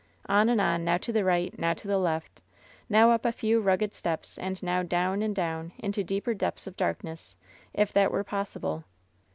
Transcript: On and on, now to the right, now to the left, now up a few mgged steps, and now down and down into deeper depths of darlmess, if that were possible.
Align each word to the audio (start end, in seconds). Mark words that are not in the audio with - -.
On 0.27 0.49
and 0.49 0.59
on, 0.59 0.83
now 0.83 0.97
to 0.97 1.11
the 1.11 1.23
right, 1.23 1.55
now 1.59 1.75
to 1.75 1.87
the 1.87 1.99
left, 1.99 2.41
now 2.89 3.11
up 3.11 3.23
a 3.23 3.31
few 3.31 3.61
mgged 3.61 3.93
steps, 3.93 4.35
and 4.39 4.63
now 4.63 4.81
down 4.81 5.21
and 5.21 5.35
down 5.35 5.73
into 5.77 6.03
deeper 6.03 6.33
depths 6.33 6.65
of 6.65 6.75
darlmess, 6.75 7.35
if 7.75 7.93
that 7.93 8.11
were 8.11 8.23
possible. 8.23 8.83